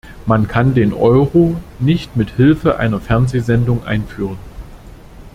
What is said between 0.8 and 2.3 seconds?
Euro nicht